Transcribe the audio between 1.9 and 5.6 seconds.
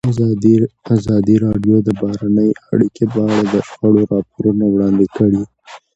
بهرنۍ اړیکې په اړه د شخړو راپورونه وړاندې کړي.